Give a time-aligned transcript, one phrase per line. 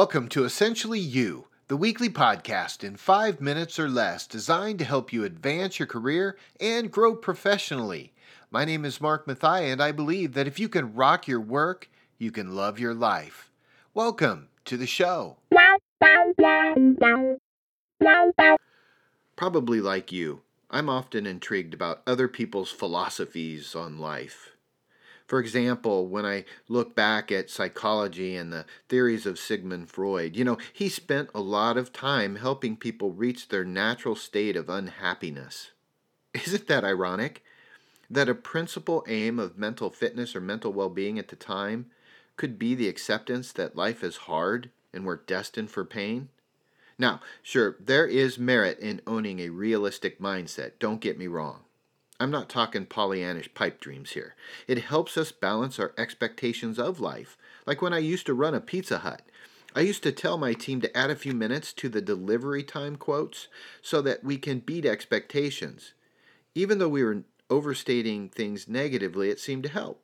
[0.00, 5.12] Welcome to Essentially You, the weekly podcast in five minutes or less designed to help
[5.12, 8.14] you advance your career and grow professionally.
[8.50, 11.90] My name is Mark Mathai, and I believe that if you can rock your work,
[12.16, 13.50] you can love your life.
[13.92, 15.36] Welcome to the show.
[19.36, 20.40] Probably like you,
[20.70, 24.56] I'm often intrigued about other people's philosophies on life.
[25.30, 30.42] For example, when I look back at psychology and the theories of Sigmund Freud, you
[30.42, 35.70] know, he spent a lot of time helping people reach their natural state of unhappiness.
[36.34, 37.44] Isn't that ironic?
[38.10, 41.86] That a principal aim of mental fitness or mental well being at the time
[42.36, 46.28] could be the acceptance that life is hard and we're destined for pain?
[46.98, 51.60] Now, sure, there is merit in owning a realistic mindset, don't get me wrong.
[52.20, 54.34] I'm not talking Pollyannish pipe dreams here.
[54.68, 57.38] It helps us balance our expectations of life.
[57.66, 59.22] Like when I used to run a Pizza Hut,
[59.74, 62.96] I used to tell my team to add a few minutes to the delivery time
[62.96, 63.48] quotes
[63.80, 65.94] so that we can beat expectations.
[66.54, 70.02] Even though we were overstating things negatively, it seemed to help.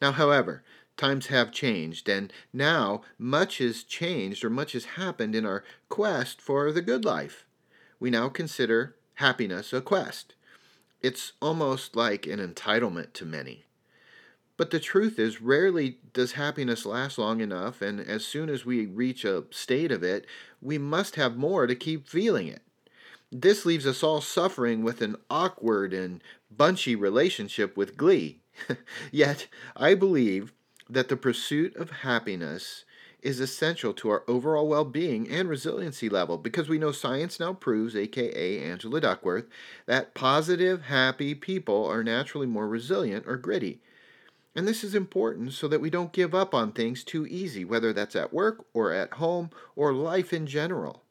[0.00, 0.62] Now, however,
[0.96, 6.40] times have changed, and now much has changed or much has happened in our quest
[6.40, 7.44] for the good life.
[7.98, 10.34] We now consider happiness a quest.
[11.04, 13.66] It's almost like an entitlement to many.
[14.56, 18.86] But the truth is, rarely does happiness last long enough, and as soon as we
[18.86, 20.24] reach a state of it,
[20.62, 22.62] we must have more to keep feeling it.
[23.30, 28.40] This leaves us all suffering with an awkward and bunchy relationship with glee.
[29.12, 29.46] Yet,
[29.76, 30.54] I believe
[30.88, 32.86] that the pursuit of happiness
[33.24, 37.54] is essential to our overall well being and resiliency level because we know science now
[37.54, 39.46] proves, aka Angela Duckworth,
[39.86, 43.80] that positive, happy people are naturally more resilient or gritty.
[44.54, 47.92] And this is important so that we don't give up on things too easy, whether
[47.92, 51.03] that's at work or at home or life in general.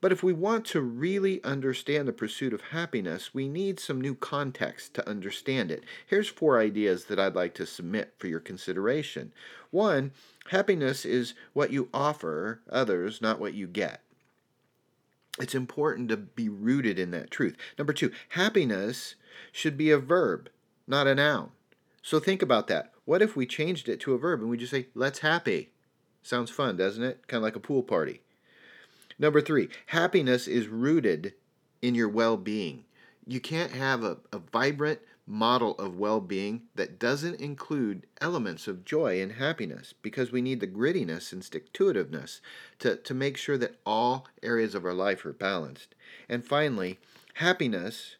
[0.00, 4.14] But if we want to really understand the pursuit of happiness, we need some new
[4.14, 5.84] context to understand it.
[6.06, 9.32] Here's four ideas that I'd like to submit for your consideration.
[9.70, 10.12] One,
[10.48, 14.00] happiness is what you offer others, not what you get.
[15.38, 17.56] It's important to be rooted in that truth.
[17.78, 19.16] Number two, happiness
[19.52, 20.48] should be a verb,
[20.86, 21.50] not a noun.
[22.02, 22.92] So think about that.
[23.04, 25.72] What if we changed it to a verb and we just say, let's happy?
[26.22, 27.26] Sounds fun, doesn't it?
[27.26, 28.22] Kind of like a pool party.
[29.20, 31.34] Number three, happiness is rooted
[31.82, 32.86] in your well being.
[33.26, 38.82] You can't have a, a vibrant model of well being that doesn't include elements of
[38.82, 42.40] joy and happiness because we need the grittiness and stick to itiveness
[42.78, 45.94] to, to make sure that all areas of our life are balanced.
[46.26, 46.98] And finally,
[47.34, 48.16] happiness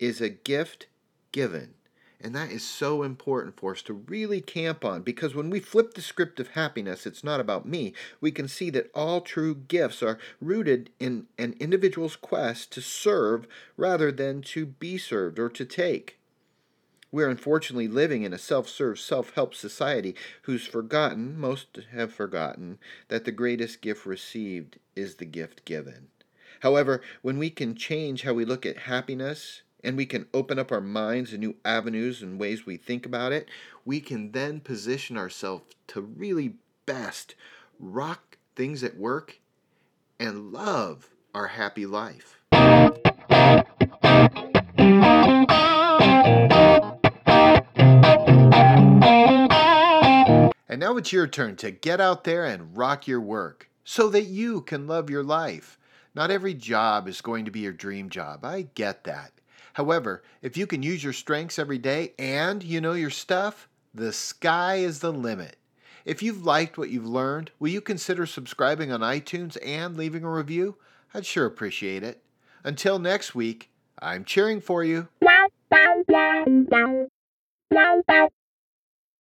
[0.00, 0.88] is a gift
[1.30, 1.74] given.
[2.22, 5.94] And that is so important for us to really camp on because when we flip
[5.94, 7.94] the script of happiness, it's not about me.
[8.20, 13.46] We can see that all true gifts are rooted in an individual's quest to serve
[13.76, 16.18] rather than to be served or to take.
[17.12, 22.78] We're unfortunately living in a self serve, self help society who's forgotten, most have forgotten,
[23.08, 26.08] that the greatest gift received is the gift given.
[26.60, 30.70] However, when we can change how we look at happiness, and we can open up
[30.72, 33.48] our minds and new avenues and ways we think about it,
[33.84, 36.54] we can then position ourselves to really
[36.86, 37.34] best
[37.78, 39.38] rock things at work
[40.18, 42.38] and love our happy life.
[50.68, 54.24] And now it's your turn to get out there and rock your work so that
[54.24, 55.78] you can love your life.
[56.14, 58.44] Not every job is going to be your dream job.
[58.44, 59.32] I get that.
[59.74, 64.12] However, if you can use your strengths every day and you know your stuff, the
[64.12, 65.56] sky is the limit.
[66.04, 70.30] If you've liked what you've learned, will you consider subscribing on iTunes and leaving a
[70.30, 70.76] review?
[71.12, 72.22] I'd sure appreciate it.
[72.64, 73.70] Until next week,
[74.00, 75.08] I'm cheering for you.